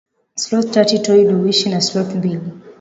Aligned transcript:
Sloth 0.41 0.71
tatu 0.71 0.97
toed 1.05 1.27
huishi 1.31 1.69
na 1.69 1.81
sloth 1.81 2.15
mbili 2.15 2.41